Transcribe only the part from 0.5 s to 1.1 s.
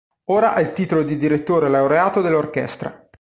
ha il titolo